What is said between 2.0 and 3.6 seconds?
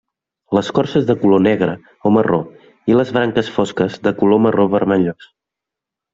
o marró i les branques